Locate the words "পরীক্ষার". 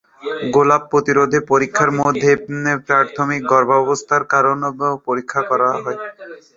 1.49-1.89